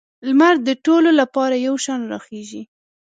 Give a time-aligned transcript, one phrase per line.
[0.27, 2.61] لمر د ټولو لپاره یو شان راخیږي.